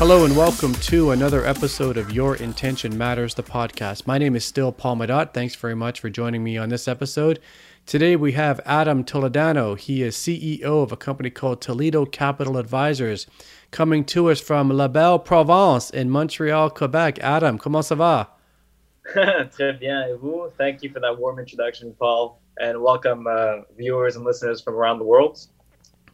[0.00, 4.06] Hello and welcome to another episode of Your Intention Matters, the podcast.
[4.06, 5.34] My name is still Paul Madot.
[5.34, 7.40] Thanks very much for joining me on this episode.
[7.86, 9.76] Today we have Adam Toledano.
[9.76, 13.26] He is CEO of a company called Toledo Capital Advisors,
[13.72, 17.18] coming to us from La Belle Province in Montreal, Quebec.
[17.18, 18.28] Adam, comment ça va?
[19.50, 20.48] Très bien, et vous?
[20.56, 24.98] Thank you for that warm introduction, Paul, and welcome uh, viewers and listeners from around
[24.98, 25.44] the world.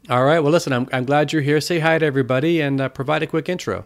[0.09, 0.39] All right.
[0.41, 1.61] Well, listen, I'm, I'm glad you're here.
[1.61, 3.85] Say hi to everybody and uh, provide a quick intro.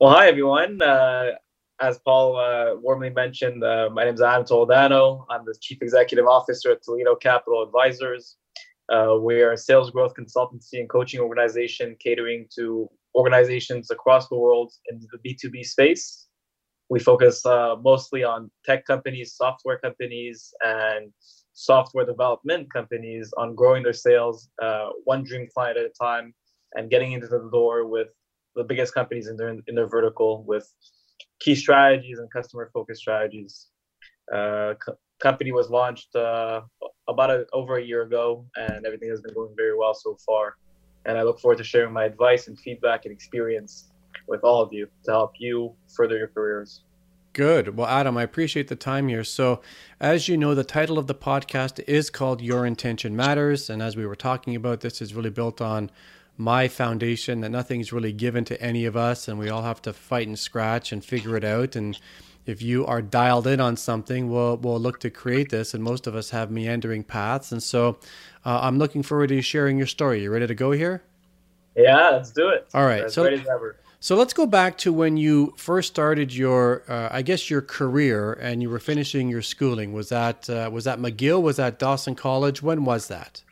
[0.00, 0.80] Well, hi, everyone.
[0.80, 1.32] Uh,
[1.80, 5.24] as Paul uh, warmly mentioned, uh, my name is Adam Toledano.
[5.30, 8.36] I'm the Chief Executive Officer at Toledo Capital Advisors.
[8.88, 14.36] Uh, we are a sales growth consultancy and coaching organization catering to organizations across the
[14.36, 16.26] world in the B2B space.
[16.88, 21.12] We focus uh, mostly on tech companies, software companies, and
[21.54, 26.34] software development companies on growing their sales uh, one dream client at a time
[26.74, 28.08] and getting into the door with
[28.56, 30.68] the biggest companies in their in their vertical with
[31.42, 33.68] key strategies and customer focused strategies.
[34.32, 36.60] Uh, co- company was launched uh,
[37.08, 40.56] about a, over a year ago, and everything has been going very well so far.
[41.04, 43.90] And I look forward to sharing my advice and feedback and experience
[44.28, 46.82] with all of you to help you further your careers.
[47.32, 47.76] Good.
[47.76, 49.24] Well, Adam, I appreciate the time here.
[49.24, 49.62] So,
[49.98, 53.70] as you know, the title of the podcast is called Your Intention Matters.
[53.70, 55.90] And as we were talking about, this is really built on
[56.36, 59.92] my foundation that nothing's really given to any of us and we all have to
[59.92, 61.76] fight and scratch and figure it out.
[61.76, 61.98] And
[62.46, 65.74] if you are dialed in on something, we'll, we'll look to create this.
[65.74, 67.52] And most of us have meandering paths.
[67.52, 67.98] And so
[68.44, 70.22] uh, I'm looking forward to sharing your story.
[70.22, 71.02] You ready to go here?
[71.76, 72.66] Yeah, let's do it.
[72.74, 73.04] All right.
[73.04, 73.76] As so, ready as ever.
[74.00, 78.32] So let's go back to when you first started your, uh, I guess, your career,
[78.32, 79.92] and you were finishing your schooling.
[79.92, 81.40] Was that uh, was that McGill?
[81.40, 82.62] Was that Dawson College?
[82.62, 83.44] When was that?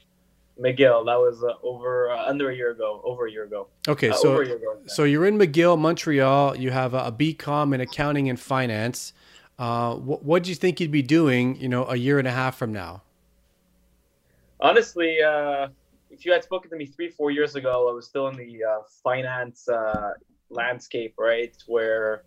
[0.61, 1.05] McGill.
[1.07, 3.01] That was uh, over uh, under a year ago.
[3.05, 3.69] Over a year ago.
[3.89, 4.77] Okay, Uh, so over a year ago.
[4.87, 6.57] so you're in McGill, Montreal.
[6.57, 9.13] You have a, a BCom in accounting and finance.
[9.59, 11.57] Uh, what what do you think you'd be doing?
[11.57, 13.03] You know, a year and a half from now.
[14.61, 15.69] Honestly, uh,
[16.11, 18.65] if you had spoken to me three, four years ago, I was still in the
[18.65, 20.13] uh, finance uh,
[20.51, 21.57] landscape, right?
[21.67, 22.23] Where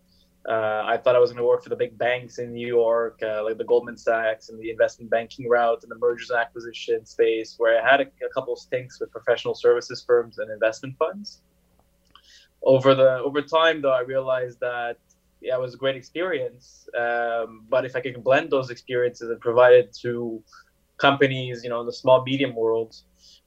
[0.48, 3.20] uh, I thought I was going to work for the big banks in New York,
[3.24, 7.06] uh, like the Goldman Sachs and the investment banking route and the mergers and acquisition
[7.06, 11.42] space, where I had a, a couple stinks with professional services firms and investment funds.
[12.62, 14.98] Over the over time, though, I realized that
[15.44, 16.88] yeah, it was a great experience.
[16.98, 20.42] Um, but if I could blend those experiences and provide it to
[20.98, 22.96] companies, you know, in the small medium world,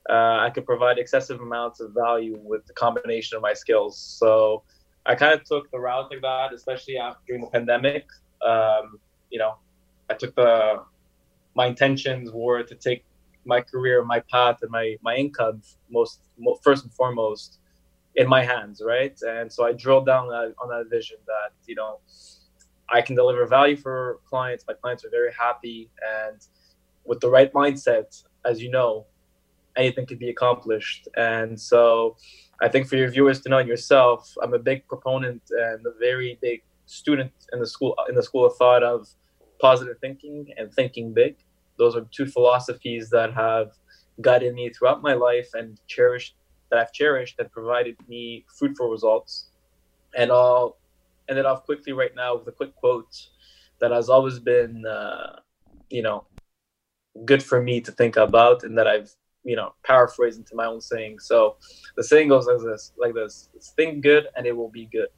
[0.09, 3.99] uh, I could provide excessive amounts of value with the combination of my skills.
[3.99, 4.63] So
[5.07, 8.07] I kind of took the route like that, especially after during the pandemic.
[8.45, 8.99] Um,
[9.31, 9.57] you know,
[10.11, 10.83] I took the
[11.55, 13.05] my intentions were to take
[13.45, 17.59] my career, my path, and my my income most, most first and foremost
[18.17, 19.17] in my hands, right?
[19.23, 22.01] And so I drilled down on that, on that vision that you know
[22.89, 24.65] I can deliver value for clients.
[24.67, 26.41] My clients are very happy, and
[27.05, 29.07] with the right mindset, as you know,
[29.77, 31.09] anything could be accomplished.
[31.17, 32.17] And so
[32.61, 36.39] I think for your viewers to know yourself, I'm a big proponent and a very
[36.41, 39.09] big student in the school in the school of thought of
[39.61, 41.37] positive thinking and thinking big.
[41.79, 43.73] Those are two philosophies that have
[44.21, 46.37] guided me throughout my life and cherished
[46.71, 49.51] that I've cherished and provided me fruitful results.
[50.17, 50.79] And I'll
[51.29, 53.15] end it off quickly right now with a quick quote
[53.81, 55.41] that has always been, uh,
[55.91, 56.25] you know,
[57.25, 59.11] good for me to think about and that I've
[59.47, 61.19] you know paraphrased into my own saying.
[61.21, 61.57] So
[61.97, 65.09] the saying goes like this: like this, think good and it will be good.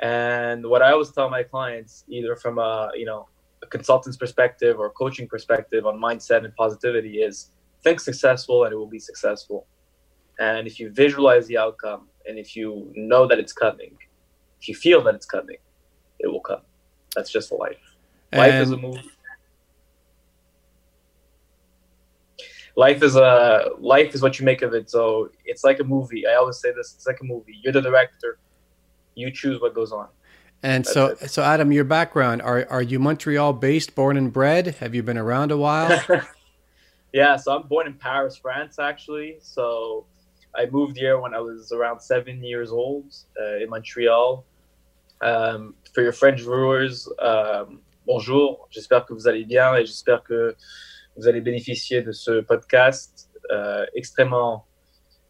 [0.00, 3.28] And what I always tell my clients, either from a you know
[3.62, 7.50] a consultant's perspective or coaching perspective on mindset and positivity, is
[7.84, 9.66] think successful and it will be successful.
[10.38, 13.92] And if you visualize the outcome and if you know that it's coming,
[14.60, 15.56] if you feel that it's coming,
[16.20, 16.62] it will come.
[17.16, 17.76] That's just life.
[18.32, 19.10] Life is a And- movie.
[22.78, 24.88] Life is a life is what you make of it.
[24.88, 26.26] So it's like a movie.
[26.26, 27.58] I always say this: it's like a movie.
[27.62, 28.38] You're the director.
[29.16, 30.08] You choose what goes on.
[30.62, 31.30] And That's so, it.
[31.30, 34.76] so Adam, your background are are you Montreal based, born and bred?
[34.76, 36.00] Have you been around a while?
[37.12, 39.38] yeah, so I'm born in Paris, France, actually.
[39.40, 40.06] So
[40.56, 44.44] I moved here when I was around seven years old uh, in Montreal.
[45.20, 48.68] Um, for your French viewers, um, bonjour.
[48.70, 50.54] J'espère que vous allez bien et j'espère que
[51.18, 54.66] vous allez bénéficier de ce podcast euh, extrêmement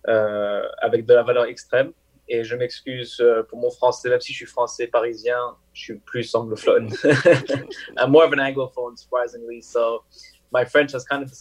[0.07, 1.93] euh, avec de la valeur extrême.
[2.29, 5.99] Et je m'excuse euh, pour mon français, même si je suis français parisien, je suis
[5.99, 6.93] plus anglophone.
[7.97, 9.63] I'm more of an anglophone, surprisingly.
[9.63, 10.05] So
[10.53, 11.33] my French has kind of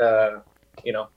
[0.00, 0.40] uh,
[0.82, 1.08] you know,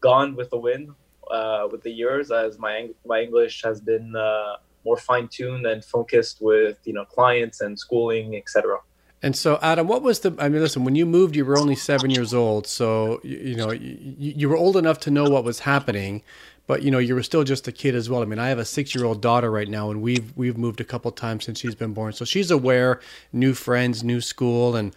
[0.00, 0.90] gone with the wind
[1.30, 5.84] uh, with the years as my my English has been uh, more fine tuned and
[5.84, 8.78] focused with you know clients and schooling, etc.
[9.22, 10.34] And so, Adam, what was the?
[10.38, 13.56] I mean, listen, when you moved, you were only seven years old, so you, you
[13.56, 16.22] know you, you were old enough to know what was happening
[16.66, 18.22] but you know you were still just a kid as well.
[18.22, 21.10] I mean, I have a six-year-old daughter right now, and we've we've moved a couple
[21.12, 23.00] times since she's been born, so she's aware,
[23.32, 24.94] new friends, new school, and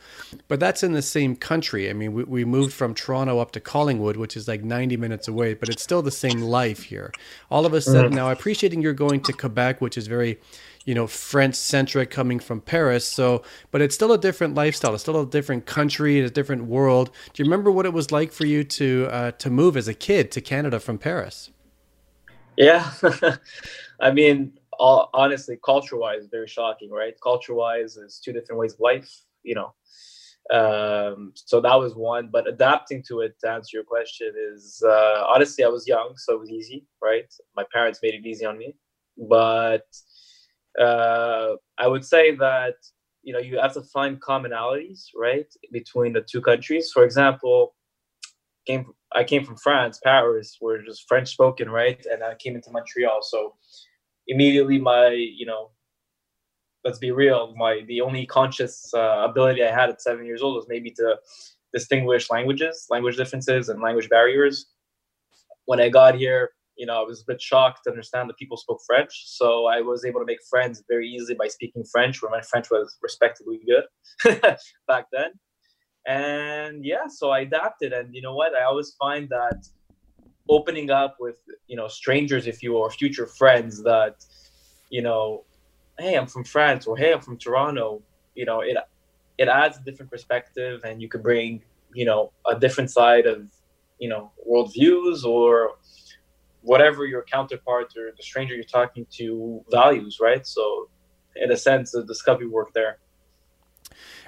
[0.48, 1.90] but that's in the same country.
[1.90, 5.28] I mean, we, we moved from Toronto up to Collingwood, which is like 90 minutes
[5.28, 7.12] away, but it's still the same life here.
[7.52, 8.16] All of a sudden, mm-hmm.
[8.16, 10.40] now appreciating you're going to Quebec, which is very
[10.90, 13.08] you know French centric coming from Paris.
[13.08, 14.96] So, but it's still a different lifestyle.
[14.96, 17.12] It's still a different country, a different world.
[17.32, 19.94] Do you remember what it was like for you to uh, to move as a
[19.94, 21.52] kid to Canada from Paris?
[22.58, 22.92] Yeah,
[24.02, 27.14] I mean, all, honestly, culture-wise, very shocking, right?
[27.22, 29.12] Culture-wise, is two different ways of life,
[29.44, 29.76] you know.
[30.52, 35.24] Um, so that was one, but adapting to it to answer your question is uh,
[35.28, 37.32] honestly, I was young, so it was easy, right?
[37.56, 38.76] My parents made it easy on me,
[39.30, 39.86] but
[40.80, 42.76] uh, I would say that
[43.24, 46.92] you know you have to find commonalities, right, between the two countries.
[46.92, 47.76] For example,
[48.66, 52.04] came I came from France, Paris, where was French spoken, right?
[52.12, 53.56] And I came into Montreal, so
[54.30, 55.72] immediately my you know
[56.86, 60.56] let's be real my the only conscious uh, ability i had at seven years old
[60.56, 61.18] was maybe to
[61.74, 64.68] distinguish languages language differences and language barriers
[65.66, 68.58] when i got here you know i was a bit shocked to understand that people
[68.58, 69.14] spoke french.
[69.28, 72.72] So i was able to make friends very easily by speaking french where my french
[72.72, 73.86] was respectably good
[74.88, 75.32] back then.
[76.08, 77.92] And yeah so i adapted.
[77.94, 78.56] And you know what?
[78.56, 79.60] I always find that
[80.50, 81.38] opening up with
[81.68, 84.16] you know strangers if you are future friends that
[84.90, 85.44] you know
[86.00, 88.02] hey i'm from france or hey i'm from toronto
[88.34, 88.76] you know it
[89.38, 91.62] it adds a different perspective and you could bring
[91.94, 93.48] you know a different side of
[94.00, 95.76] you know worldviews or
[96.62, 100.90] whatever your counterpart or the stranger you're talking to values right so
[101.36, 103.00] in a sense the discovery work there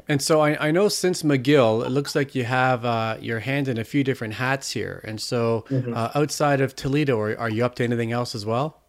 [0.07, 3.67] and so I, I know since McGill, it looks like you have uh, your hand
[3.67, 5.01] in a few different hats here.
[5.03, 5.93] And so mm-hmm.
[5.93, 8.81] uh, outside of Toledo, are, are you up to anything else as well?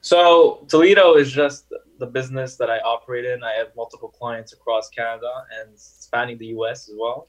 [0.00, 3.42] So Toledo is just the business that I operate in.
[3.42, 7.28] I have multiple clients across Canada and spanning the US as well.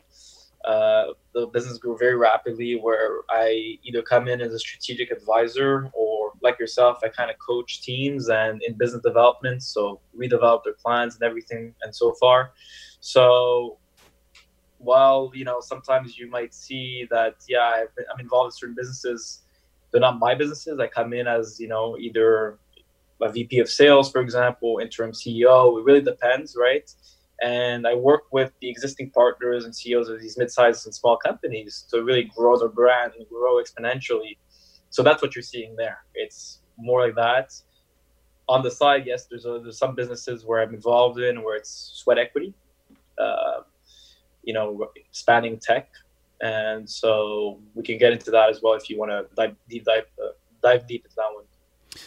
[0.65, 5.89] Uh, the business grew very rapidly where I either come in as a strategic advisor
[5.93, 9.63] or like yourself, I kind of coach teams and in business development.
[9.63, 12.51] So redevelop their plans and everything and so far.
[13.01, 13.77] So
[14.77, 19.41] while, you know, sometimes you might see that, yeah, I'm involved in certain businesses,
[19.91, 20.79] they're not my businesses.
[20.79, 22.59] I come in as, you know, either
[23.21, 25.79] a VP of sales, for example, interim CEO.
[25.79, 26.89] It really depends, right?
[27.41, 31.85] And I work with the existing partners and CEOs of these mid-sized and small companies
[31.89, 34.37] to really grow their brand and grow exponentially.
[34.89, 36.05] So that's what you're seeing there.
[36.13, 37.53] It's more like that.
[38.47, 41.91] On the side, yes, there's, a, there's some businesses where I'm involved in where it's
[41.95, 42.53] sweat equity,
[43.17, 43.61] uh,
[44.43, 45.89] you know, spanning tech,
[46.41, 49.85] and so we can get into that as well if you want to dive deep
[49.85, 50.31] dive uh,
[50.61, 51.45] dive deep into that one.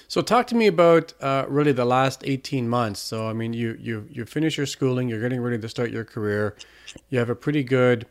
[0.09, 3.01] So talk to me about uh, really the last 18 months.
[3.01, 6.05] So I mean, you you you finish your schooling, you're getting ready to start your
[6.05, 6.57] career.
[7.11, 8.07] You have a pretty good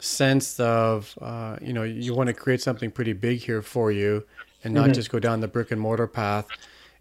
[0.00, 4.24] sense of uh, you know you want to create something pretty big here for you,
[4.64, 4.92] and not mm-hmm.
[4.94, 6.46] just go down the brick and mortar path.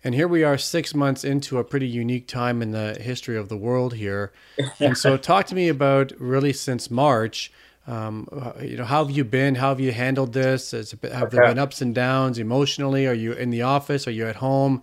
[0.04, 3.50] And here we are, six months into a pretty unique time in the history of
[3.50, 4.32] the world here.
[4.80, 7.51] and so, talk to me about really since March
[7.88, 9.56] um, uh, you know, how have you been?
[9.56, 10.72] How have you handled this?
[10.72, 11.36] Has, have okay.
[11.36, 13.08] there been ups and downs emotionally?
[13.08, 14.08] Are you in the office?
[14.08, 14.82] Are you at home?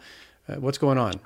[0.48, 1.20] Uh, what's going on?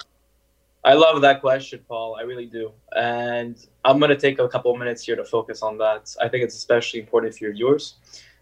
[0.84, 2.16] I love that question, Paul.
[2.18, 2.72] I really do.
[2.94, 6.14] And I'm going to take a couple of minutes here to focus on that.
[6.22, 7.96] I think it's especially important for your viewers.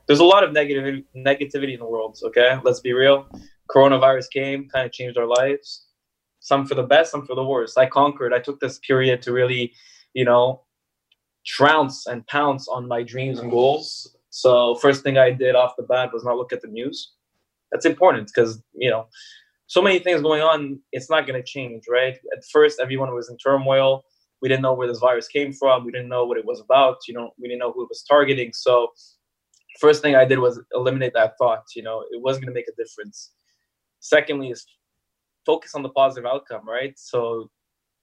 [0.07, 2.59] There's a lot of negative negativity in the world, okay?
[2.63, 3.27] Let's be real.
[3.71, 5.87] Coronavirus came, kind of changed our lives.
[6.41, 7.79] Some for the best, some for the worst.
[7.79, 8.35] I conquered.
[8.35, 9.73] I took this period to really,
[10.13, 10.61] you know,
[11.47, 14.17] trounce and pounce on my dreams and goals.
[14.31, 17.13] So first thing I did off the bat was not look at the news.
[17.71, 19.07] That's important because you know
[19.67, 20.81] so many things going on.
[20.93, 22.17] It's not going to change, right?
[22.37, 24.05] At first, everyone was in turmoil.
[24.43, 25.85] We didn't know where this virus came from.
[25.85, 26.99] We didn't know what it was about.
[27.09, 28.53] You know, we didn't know who it was targeting.
[28.53, 28.93] So
[29.81, 31.65] first thing I did was eliminate that thought.
[31.75, 33.33] You know, it wasn't going to make a difference.
[34.01, 34.67] Secondly, is
[35.47, 36.93] focus on the positive outcome, right?
[36.99, 37.51] So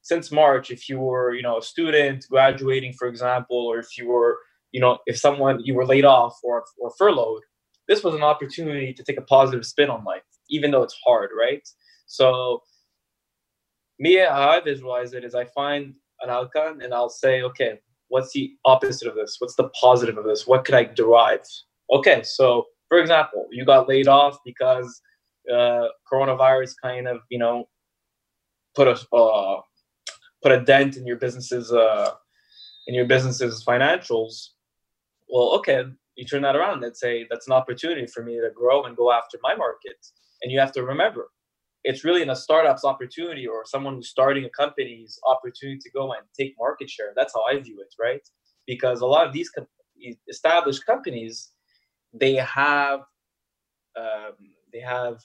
[0.01, 4.07] since March, if you were, you know, a student graduating, for example, or if you
[4.07, 4.39] were,
[4.71, 7.43] you know, if someone you were laid off or or furloughed,
[7.87, 11.29] this was an opportunity to take a positive spin on life, even though it's hard,
[11.37, 11.67] right?
[12.07, 12.61] So
[13.99, 18.33] me, how I visualize it is I find an outcome and I'll say, okay, what's
[18.33, 19.37] the opposite of this?
[19.39, 20.47] What's the positive of this?
[20.47, 21.41] What could I derive?
[21.91, 25.01] Okay, so for example, you got laid off because
[25.51, 27.65] uh, coronavirus kind of, you know,
[28.75, 29.61] put a uh,
[30.41, 32.11] put a dent in your business's uh,
[32.87, 34.49] in your business's financials.
[35.29, 38.83] Well, okay, you turn that around and say that's an opportunity for me to grow
[38.83, 39.97] and go after my market.
[40.41, 41.29] And you have to remember,
[41.83, 46.11] it's really in a startup's opportunity or someone who's starting a company's opportunity to go
[46.13, 47.13] and take market share.
[47.15, 48.21] That's how I view it, right?
[48.67, 49.67] Because a lot of these com-
[50.27, 51.51] established companies,
[52.13, 53.01] they have,
[53.95, 54.33] um,
[54.73, 55.17] they have.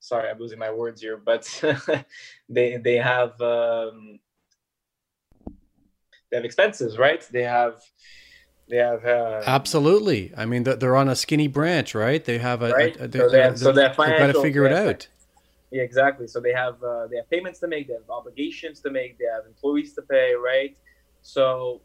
[0.00, 1.44] Sorry, I'm losing my words here, but
[2.48, 4.20] they they have um,
[6.30, 7.26] they have expenses, right?
[7.32, 7.82] They have
[8.68, 10.32] they have uh, absolutely.
[10.36, 12.24] I mean, they're on a skinny branch, right?
[12.24, 12.96] They have a, right.
[12.96, 15.08] A, a, so they have, so they've got to figure it out.
[15.70, 16.26] Yeah, exactly.
[16.26, 19.26] So they have uh, they have payments to make, they have obligations to make, they
[19.26, 20.76] have employees to pay, right?
[21.22, 21.80] So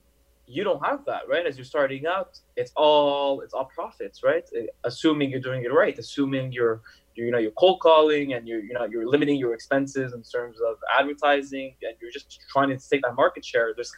[0.45, 1.45] you don't have that, right?
[1.45, 4.47] As you're starting out, it's all it's all profits, right?
[4.83, 6.81] Assuming you're doing it right, assuming you're
[7.15, 10.57] you know you're cold calling and you're you know you're limiting your expenses in terms
[10.67, 13.93] of advertising and you're just trying to take that market share there's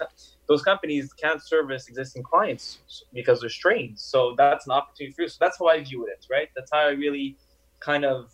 [0.48, 2.80] those companies can't service existing clients
[3.14, 3.98] because they're strained.
[3.98, 5.28] So that's an opportunity for you.
[5.28, 6.50] So that's how i view it right?
[6.56, 7.38] That's how i really
[7.80, 8.32] kind of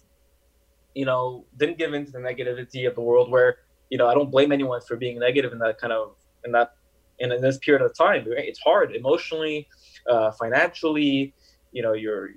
[0.94, 3.58] you know didn't give into the negativity of the world where
[3.90, 6.74] you know i don't blame anyone for being negative in that kind of in that
[7.20, 8.46] in, this period of time right?
[8.46, 9.68] it's hard emotionally
[10.10, 11.34] uh, financially
[11.72, 12.32] you know you're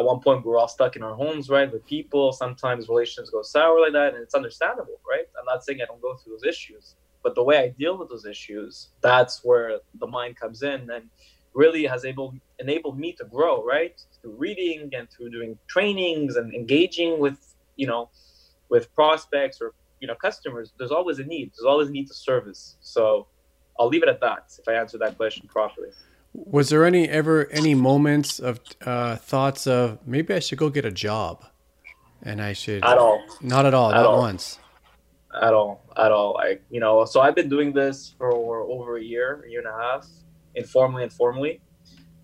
[0.00, 2.32] at one point we are all stuck in our homes, right, with people.
[2.32, 5.26] Sometimes relationships go sour like that, and it's understandable, right?
[5.38, 8.08] I'm not saying I don't go through those issues, but the way I deal with
[8.08, 11.10] those issues, that's where the mind comes in and
[11.52, 16.54] really has able enabled me to grow, right, through reading and through doing trainings and
[16.54, 17.38] engaging with,
[17.76, 18.08] you know,
[18.70, 20.72] with prospects or you know customers.
[20.78, 21.52] There's always a need.
[21.54, 22.76] There's always a need to service.
[22.80, 23.26] So
[23.78, 25.90] I'll leave it at that if I answer that question properly.
[26.32, 30.84] Was there any ever any moments of uh, thoughts of maybe I should go get
[30.84, 31.44] a job,
[32.22, 33.22] and I should at all?
[33.40, 33.90] Not at all.
[33.90, 34.18] At not all.
[34.18, 34.58] once.
[35.42, 35.82] At all.
[35.96, 36.38] At all.
[36.38, 39.68] I you know so I've been doing this for over a year, a year and
[39.68, 40.06] a half,
[40.54, 41.60] informally and formally,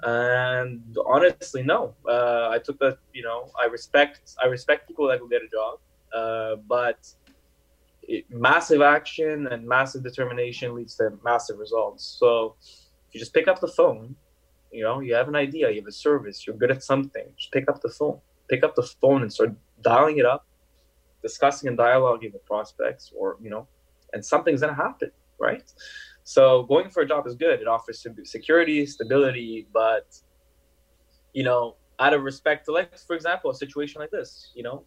[0.05, 1.95] and honestly, no.
[2.09, 2.99] Uh, I took that.
[3.13, 5.81] you know I respect I respect people that go get a job,
[6.15, 7.13] uh, but
[8.03, 12.05] it, massive action and massive determination leads to massive results.
[12.21, 12.55] So
[13.17, 14.15] you just pick up the phone,
[14.71, 17.51] you know, you have an idea, you have a service, you're good at something, just
[17.51, 18.21] pick up the phone.
[18.51, 20.47] Pick up the phone and start dialing it up,
[21.23, 23.67] discussing and dialoguing with prospects or, you know,
[24.13, 25.65] and something's gonna happen, right?
[26.25, 27.59] So going for a job is good.
[27.63, 30.07] It offers security, stability, but
[31.33, 34.85] you know, out of respect to like, for example, a situation like this, you know,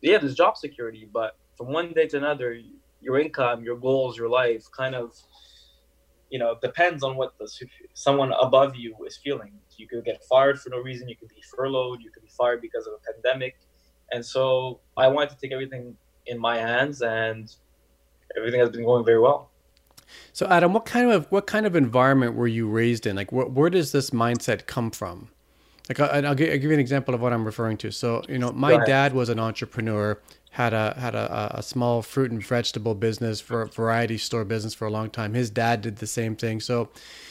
[0.00, 2.60] yeah, there's job security, but from one day to another,
[3.00, 5.14] your income, your goals, your life kind of
[6.32, 7.46] you know depends on what the
[7.92, 9.52] someone above you is feeling.
[9.76, 12.62] You could get fired for no reason you could be furloughed you could be fired
[12.62, 13.54] because of a pandemic.
[14.10, 15.94] And so i wanted to take everything
[16.26, 17.54] in my hands and
[18.36, 19.50] everything has been going very well.
[20.32, 23.14] So adam what kind of what kind of environment were you raised in?
[23.14, 25.28] Like wh- where does this mindset come from?
[25.90, 27.90] Like I, will give, I'll give you an example of what i'm referring to.
[27.90, 30.18] So you know my dad was an entrepreneur
[30.52, 34.74] had a had a, a small fruit and vegetable business for a variety store business
[34.74, 35.32] for a long time.
[35.32, 36.60] His dad did the same thing.
[36.60, 36.90] So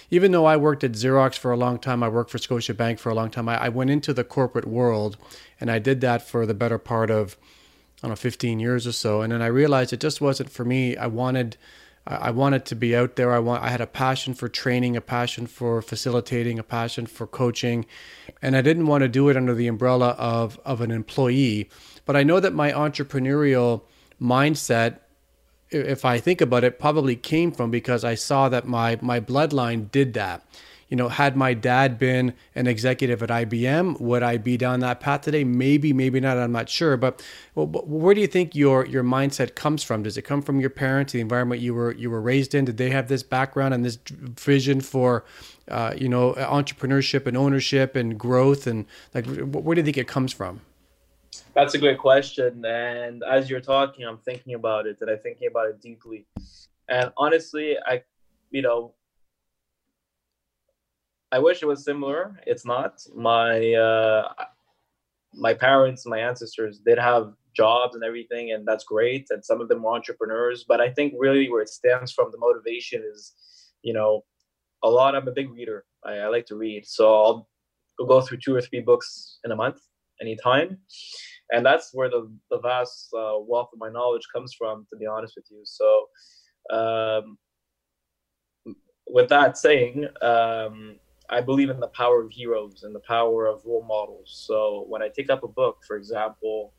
[0.09, 3.09] even though I worked at Xerox for a long time, I worked for Scotiabank for
[3.09, 3.47] a long time.
[3.47, 5.17] I, I went into the corporate world,
[5.59, 7.37] and I did that for the better part of
[8.01, 9.21] I don't know 15 years or so.
[9.21, 10.97] And then I realized it just wasn't for me.
[10.97, 11.57] I wanted
[12.07, 13.31] I wanted to be out there.
[13.31, 17.27] I want I had a passion for training, a passion for facilitating, a passion for
[17.27, 17.85] coaching,
[18.41, 21.69] and I didn't want to do it under the umbrella of of an employee.
[22.05, 23.81] But I know that my entrepreneurial
[24.21, 24.99] mindset
[25.69, 29.89] if I think about it probably came from because I saw that my my bloodline
[29.89, 30.43] did that
[30.91, 34.99] you know, had my dad been an executive at IBM, would I be down that
[34.99, 35.45] path today?
[35.45, 36.37] Maybe, maybe not.
[36.37, 36.97] I'm not sure.
[36.97, 37.23] But
[37.55, 40.03] where do you think your your mindset comes from?
[40.03, 42.65] Does it come from your parents, the environment you were you were raised in?
[42.65, 45.23] Did they have this background and this vision for,
[45.69, 50.09] uh, you know, entrepreneurship and ownership and growth and like where do you think it
[50.09, 50.59] comes from?
[51.53, 52.63] That's a great question.
[52.65, 56.25] And as you're talking, I'm thinking about it and I'm thinking about it deeply.
[56.87, 58.03] And honestly, I,
[58.51, 58.93] you know,
[61.31, 62.39] I wish it was similar.
[62.47, 63.01] It's not.
[63.15, 64.29] My uh,
[65.33, 69.27] my parents, my ancestors did have jobs and everything, and that's great.
[69.29, 70.65] And some of them were entrepreneurs.
[70.67, 73.33] But I think really where it stems from, the motivation is,
[73.81, 74.23] you know,
[74.83, 75.15] a lot.
[75.15, 75.85] I'm a big reader.
[76.03, 77.49] I, I like to read, so I'll
[78.07, 79.79] go through two or three books in a month,
[80.19, 80.79] anytime,
[81.51, 84.85] and that's where the the vast uh, wealth of my knowledge comes from.
[84.91, 86.07] To be honest with you, so.
[86.69, 87.37] Um,
[89.07, 90.95] with that saying, um,
[91.29, 94.43] I believe in the power of heroes and the power of role models.
[94.47, 96.73] So when I take up a book, for example,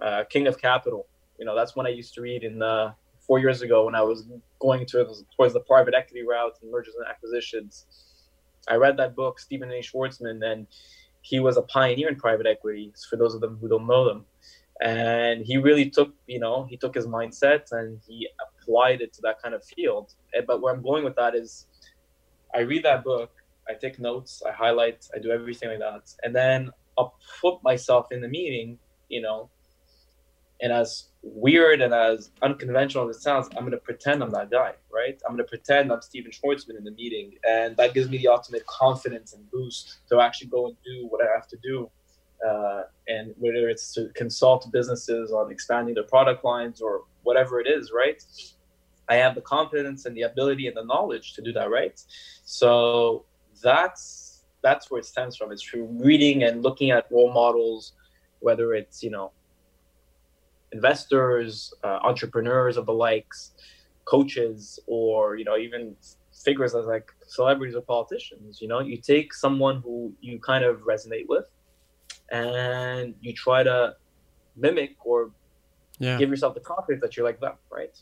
[0.00, 1.06] uh, King of Capital,
[1.38, 2.94] you know, that's when I used to read in the
[3.26, 4.26] four years ago when I was
[4.60, 7.86] going to, towards the private equity route and mergers and acquisitions.
[8.68, 9.80] I read that book, Stephen A.
[9.80, 10.66] Schwarzman, and
[11.28, 12.92] he was a pioneer in private equity.
[13.08, 14.24] For those of them who don't know them,
[14.80, 19.20] and he really took, you know, he took his mindset and he applied it to
[19.22, 20.14] that kind of field.
[20.34, 21.66] Eh, but where I'm going with that is,
[22.54, 23.30] I read that book,
[23.68, 28.06] I take notes, I highlight, I do everything like that, and then I'll put myself
[28.10, 29.50] in the meeting, you know,
[30.60, 34.50] and as weird and as unconventional as it sounds, I'm going to pretend I'm that
[34.50, 35.20] guy, right?
[35.24, 37.34] I'm going to pretend I'm Stephen Schwarzman in the meeting.
[37.48, 41.24] And that gives me the ultimate confidence and boost to actually go and do what
[41.24, 41.90] I have to do.
[42.46, 47.66] Uh, and whether it's to consult businesses on expanding their product lines or whatever it
[47.66, 48.22] is, right?
[49.08, 52.00] I have the confidence and the ability and the knowledge to do that, right?
[52.44, 53.24] So
[53.62, 55.50] that's that's where it stems from.
[55.50, 57.94] It's through reading and looking at role models,
[58.40, 59.32] whether it's you know
[60.72, 63.52] investors, uh, entrepreneurs of the likes,
[64.04, 65.96] coaches, or you know even
[66.44, 68.60] figures as like celebrities or politicians.
[68.60, 71.46] You know, you take someone who you kind of resonate with,
[72.30, 73.96] and you try to
[74.56, 75.30] mimic or
[75.98, 76.18] yeah.
[76.18, 77.96] give yourself the confidence that you're like them, right?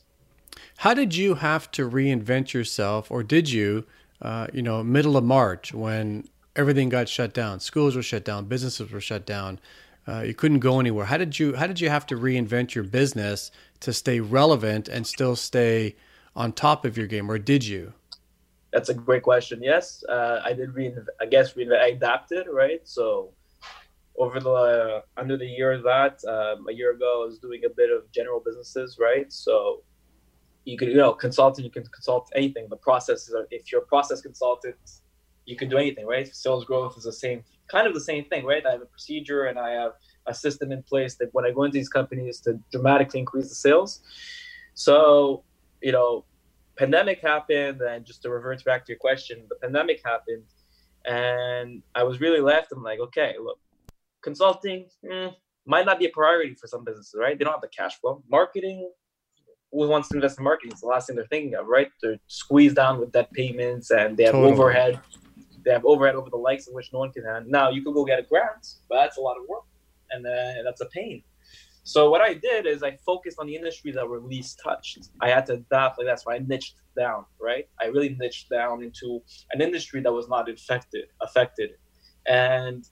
[0.78, 3.87] How did you have to reinvent yourself, or did you?
[4.23, 6.25] Uh, you know, middle of March when
[6.56, 9.61] everything got shut down, schools were shut down, businesses were shut down
[10.09, 11.07] uh, you couldn't go anywhere.
[11.07, 15.07] How did you How did you have to reinvent your business to stay relevant and
[15.07, 15.97] still stay
[16.35, 17.93] on top of your game, or did you?
[18.73, 19.63] That's a great question.
[19.63, 20.75] Yes, uh, I did.
[20.75, 22.81] Re- I guess re- I adapted, right?
[22.85, 23.33] So
[24.19, 27.63] over the uh, under the year of that, um, a year ago, I was doing
[27.65, 29.33] a bit of general businesses, right?
[29.33, 29.83] So
[30.64, 31.64] you could, you know, consulting.
[31.64, 32.66] You can consult anything.
[32.69, 34.77] The process is, if you're a process consultant,
[35.47, 36.27] you can do anything, right?
[36.35, 38.64] Sales growth is the same kind of the same thing, right?
[38.66, 39.92] I have a procedure and I have
[40.26, 43.55] a system in place that when I go into these companies to dramatically increase the
[43.55, 44.00] sales.
[44.74, 45.44] So,
[45.81, 46.24] you know,
[46.76, 50.44] pandemic happened, and just to revert back to your question, the pandemic happened,
[51.05, 52.72] and I was really left.
[52.72, 53.59] I'm like, okay, look,
[54.22, 55.35] consulting mm,
[55.66, 57.38] might not be a priority for some businesses, right?
[57.38, 58.22] They don't have the cash flow.
[58.31, 58.90] Marketing,
[59.72, 60.72] who wants to invest in marketing?
[60.72, 61.88] It's the last thing they're thinking of, right?
[62.02, 64.52] They're squeezed down with debt payments and they have totally.
[64.52, 65.00] overhead
[65.66, 67.50] they have overhead over the likes of which no one can handle.
[67.50, 69.64] Now you could go get a grant, but that's a lot of work,
[70.12, 71.22] and then that's a pain.
[71.83, 75.11] So what I did is I focused on the industries that were least touched.
[75.20, 77.68] I had to adapt like that's why I niched down, right?
[77.81, 79.20] I really niched down into
[79.52, 81.70] an industry that was not affected, affected,
[82.26, 82.88] and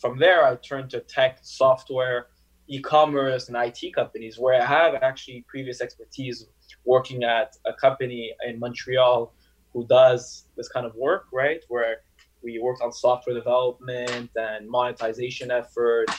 [0.00, 2.28] from there I turned to tech, software,
[2.68, 6.46] e-commerce, and IT companies where I have actually previous expertise
[6.84, 9.32] working at a company in Montreal
[9.72, 11.62] who does this kind of work, right?
[11.68, 12.02] Where
[12.42, 16.14] we worked on software development and monetization efforts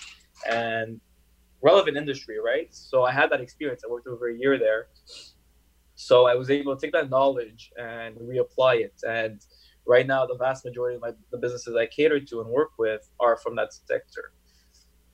[0.50, 1.00] and
[1.62, 2.74] relevant industry, right?
[2.74, 3.84] So I had that experience.
[3.86, 4.88] I worked over a year there.
[5.96, 8.96] So I was able to take that knowledge and reapply it.
[9.08, 9.40] And
[9.86, 13.10] right now, the vast majority of my, the businesses I cater to and work with
[13.20, 14.34] are from that sector.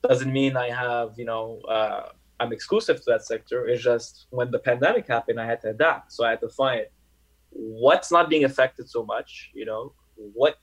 [0.02, 2.08] Doesn't mean I have, you know, uh,
[2.40, 3.68] I'm exclusive to that sector.
[3.68, 6.12] It's just when the pandemic happened, I had to adapt.
[6.12, 6.86] So I had to find
[7.50, 10.56] what's not being affected so much, you know, what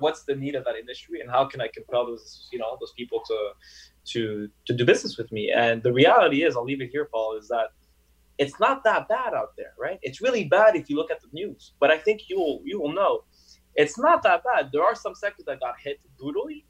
[0.00, 2.92] what's the need of that industry and how can I compel those you know those
[2.96, 3.38] people to
[4.12, 5.52] to to do business with me?
[5.54, 7.68] And the reality is, I'll leave it here, Paul, is that
[8.38, 9.98] it's not that bad out there, right?
[10.02, 12.80] It's really bad if you look at the news, but I think you will you
[12.80, 13.24] will know
[13.74, 14.70] it's not that bad.
[14.72, 16.66] There are some sectors that got hit brutally,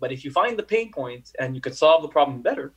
[0.00, 2.74] but if you find the pain point and you can solve the problem better,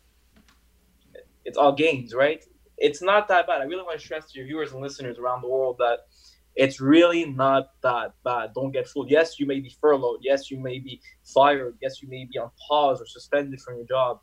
[1.44, 2.44] it's all gains, right?
[2.78, 3.62] It's not that bad.
[3.62, 6.00] I really want to stress to your viewers and listeners around the world that
[6.56, 8.54] it's really not that bad.
[8.54, 9.10] Don't get fooled.
[9.10, 10.20] Yes, you may be furloughed.
[10.22, 11.78] Yes, you may be fired.
[11.82, 14.20] Yes, you may be on pause or suspended from your job.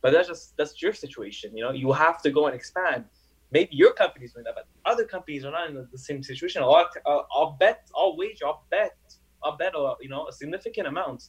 [0.00, 1.56] But that's just that's your situation.
[1.56, 3.04] You know, you have to go and expand.
[3.50, 6.62] Maybe your company's doing that, but other companies are not in the same situation.
[6.62, 7.88] I'll, I'll bet.
[7.96, 8.46] I'll wager.
[8.46, 8.96] I'll bet.
[9.42, 9.74] I'll bet.
[9.74, 11.24] A, you know, a significant amount.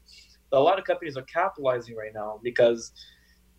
[0.51, 2.91] a lot of companies are capitalizing right now because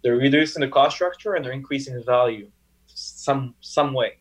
[0.05, 2.49] they're reducing the cost structure and they're increasing the value,
[2.87, 4.20] some some way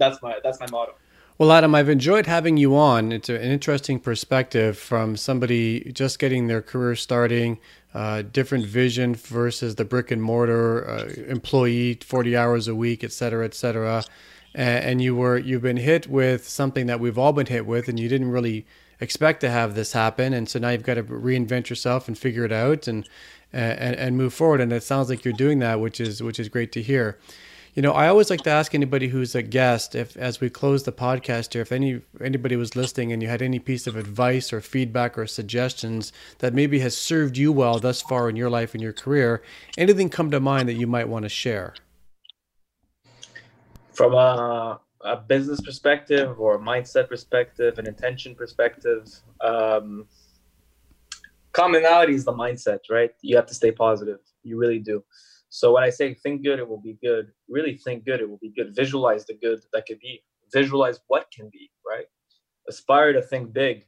[0.00, 0.94] that's my that's my motto.
[1.38, 3.12] Well, Adam, I've enjoyed having you on.
[3.12, 7.58] It's an interesting perspective from somebody just getting their career starting,
[7.94, 13.12] uh, different vision versus the brick and mortar uh, employee, 40 hours a week, et
[13.12, 14.04] cetera, et cetera.
[14.54, 17.88] And, and you were you've been hit with something that we've all been hit with,
[17.88, 18.66] and you didn't really
[19.00, 22.44] expect to have this happen, and so now you've got to reinvent yourself and figure
[22.44, 23.08] it out and
[23.52, 24.60] and, and move forward.
[24.60, 27.18] And it sounds like you're doing that, which is which is great to hear.
[27.74, 30.82] You know, I always like to ask anybody who's a guest if, as we close
[30.82, 34.52] the podcast here, if any anybody was listening and you had any piece of advice
[34.52, 38.74] or feedback or suggestions that maybe has served you well thus far in your life
[38.74, 39.40] and your career,
[39.78, 41.74] anything come to mind that you might want to share?
[43.92, 49.08] From a, a business perspective or a mindset perspective, an intention perspective,
[49.42, 50.06] um,
[51.52, 53.12] commonality is the mindset, right?
[53.20, 54.18] You have to stay positive.
[54.42, 55.04] You really do.
[55.50, 58.38] So when I say think good, it will be good, really think good, it will
[58.38, 58.74] be good.
[58.74, 60.22] Visualize the good that could be.
[60.52, 62.06] Visualize what can be, right?
[62.68, 63.84] Aspire to think big.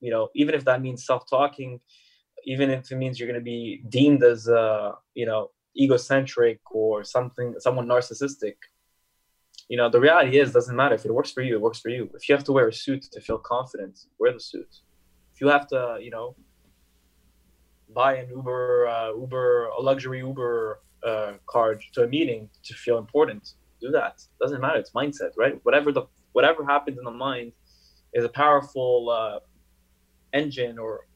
[0.00, 1.80] You know, even if that means self-talking,
[2.44, 7.04] even if it means you're going to be deemed as, uh, you know, egocentric or
[7.04, 8.54] something, someone narcissistic.
[9.68, 11.90] You know, the reality is, doesn't matter if it works for you, it works for
[11.90, 12.10] you.
[12.14, 14.72] If you have to wear a suit to feel confident, wear the suit.
[15.34, 16.36] If you have to, you know,
[17.94, 22.98] buy an Uber, uh, Uber, a luxury Uber uh, card to a meeting to feel
[22.98, 23.54] important.
[23.80, 24.22] Do that.
[24.40, 24.78] Doesn't matter.
[24.78, 25.58] It's mindset, right?
[25.62, 27.52] Whatever the whatever happens in the mind
[28.12, 29.38] is a powerful uh,
[30.32, 31.06] engine or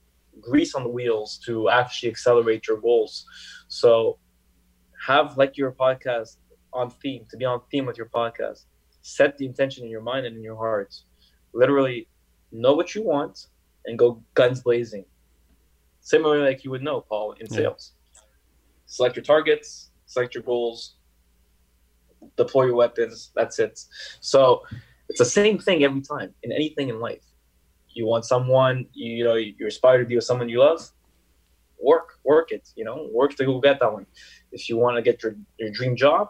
[0.40, 3.26] grease on the wheels to actually accelerate your goals.
[3.68, 4.18] So
[5.06, 6.36] have like your podcast
[6.72, 8.64] on theme to be on theme with your podcast.
[9.02, 10.94] Set the intention in your mind and in your heart.
[11.52, 12.08] Literally
[12.50, 13.46] know what you want
[13.84, 15.04] and go guns blazing
[16.04, 17.92] similarly like you would know, Paul, in sales.
[18.14, 18.20] Yeah.
[18.86, 20.94] Select your targets, select your goals,
[22.36, 23.32] deploy your weapons.
[23.34, 23.80] That's it.
[24.20, 24.62] So
[25.08, 27.24] it's the same thing every time in anything in life.
[27.88, 30.88] You want someone, you, you know, you aspire to be with someone you love.
[31.80, 32.68] Work, work it.
[32.76, 34.06] You know, work to go get that one.
[34.52, 36.28] If you want to get your your dream job,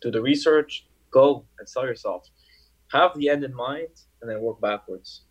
[0.00, 2.28] do the research, go and sell yourself.
[2.92, 5.22] Have the end in mind, and then work backwards.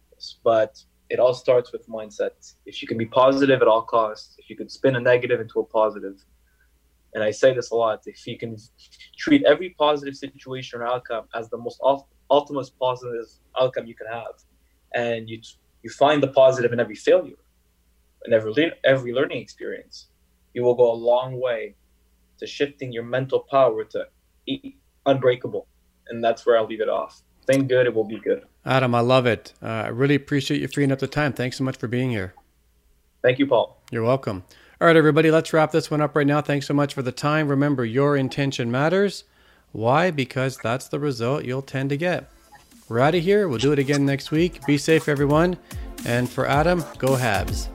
[0.43, 0.81] But
[1.13, 2.35] it all starts with mindset.
[2.65, 5.59] If you can be positive at all costs, if you can spin a negative into
[5.59, 6.17] a positive,
[7.13, 8.57] and I say this a lot, if you can
[9.15, 11.79] treat every positive situation or outcome as the most
[12.31, 13.27] ultimate positive
[13.61, 14.35] outcome you can have,
[14.95, 15.39] and you
[15.83, 17.41] you find the positive in every failure,
[18.23, 18.51] and every
[18.83, 20.07] every learning experience,
[20.55, 21.75] you will go a long way
[22.39, 23.99] to shifting your mental power to
[25.05, 25.67] unbreakable,
[26.07, 27.21] and that's where I'll leave it off.
[27.45, 28.43] Think good, it will be good.
[28.65, 29.53] Adam, I love it.
[29.61, 31.33] Uh, I really appreciate you freeing up the time.
[31.33, 32.33] Thanks so much for being here.
[33.21, 33.81] Thank you, Paul.
[33.91, 34.43] You're welcome.
[34.79, 36.41] All right, everybody, let's wrap this one up right now.
[36.41, 37.47] Thanks so much for the time.
[37.47, 39.23] Remember, your intention matters.
[39.71, 40.11] Why?
[40.11, 42.29] Because that's the result you'll tend to get.
[42.89, 43.47] We're out of here.
[43.47, 44.65] We'll do it again next week.
[44.65, 45.57] Be safe, everyone.
[46.05, 47.69] And for Adam, go Habs.